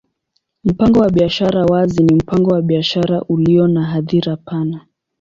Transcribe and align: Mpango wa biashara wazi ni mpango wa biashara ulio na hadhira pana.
Mpango 0.63 0.99
wa 0.99 1.09
biashara 1.11 1.65
wazi 1.65 2.03
ni 2.03 2.15
mpango 2.15 2.49
wa 2.53 2.61
biashara 2.61 3.21
ulio 3.23 3.67
na 3.67 3.83
hadhira 3.83 4.37
pana. 4.37 4.85